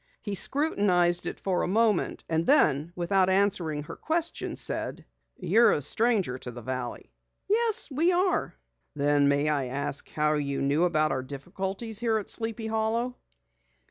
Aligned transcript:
He 0.23 0.33
scrutinized 0.33 1.27
it 1.27 1.39
for 1.39 1.61
a 1.61 1.67
moment, 1.67 2.23
and 2.27 2.47
then 2.47 2.91
without 2.95 3.29
answering 3.29 3.83
her 3.83 3.95
question 3.95 4.55
said: 4.55 5.05
"You 5.37 5.61
are 5.65 5.71
a 5.73 5.81
stranger 5.83 6.39
to 6.39 6.49
the 6.49 6.63
valley." 6.63 7.13
"Yes, 7.47 7.87
we 7.91 8.11
are." 8.11 8.55
"Then 8.95 9.27
may 9.27 9.47
I 9.47 9.65
ask 9.67 10.09
how 10.09 10.33
you 10.33 10.59
knew 10.59 10.85
about 10.85 11.11
our 11.11 11.21
difficulties 11.21 11.99
here 11.99 12.17
at 12.17 12.31
Sleepy 12.31 12.65
Hollow?" 12.65 13.15